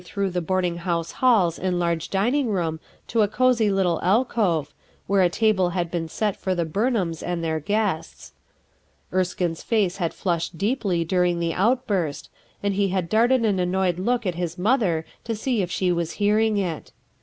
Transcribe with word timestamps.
6 0.01 0.07
1 0.09 0.13
through 0.15 0.29
the 0.31 0.41
boarding 0.41 0.77
house 0.77 1.11
halls 1.11 1.59
and 1.59 1.77
large 1.79 2.09
dining 2.09 2.47
room 2.49 2.79
to 3.05 3.21
a 3.21 3.27
cosey 3.27 3.69
little 3.69 4.01
alcove, 4.01 4.73
where 5.05 5.21
a 5.21 5.29
table 5.29 5.69
had 5.77 5.91
been 5.91 6.07
set 6.09 6.35
for 6.35 6.55
the 6.55 6.65
Burnhams 6.65 7.21
and 7.21 7.43
their 7.43 7.59
guests, 7.59 8.33
Erskine's 9.13 9.61
face 9.61 9.97
had 9.97 10.11
flushed 10.11 10.57
deeply 10.57 11.03
during 11.05 11.39
the 11.39 11.53
outburst, 11.53 12.31
and 12.63 12.73
he 12.73 12.87
had 12.89 13.09
darted 13.09 13.45
an 13.45 13.59
annoyed 13.59 13.99
look 13.99 14.25
at 14.25 14.33
his 14.33 14.57
mother 14.57 15.05
to 15.23 15.35
see 15.35 15.61
if 15.61 15.69
she 15.69 15.91
was 15.91 16.13
hearing 16.13 16.57
it. 16.57 16.91